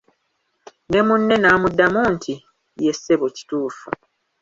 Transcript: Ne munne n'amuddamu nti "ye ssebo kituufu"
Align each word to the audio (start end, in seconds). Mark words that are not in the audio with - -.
Ne 0.89 0.99
munne 1.07 1.35
n'amuddamu 1.39 2.01
nti 2.13 2.33
"ye 2.83 2.91
ssebo 2.95 3.27
kituufu" 3.35 3.89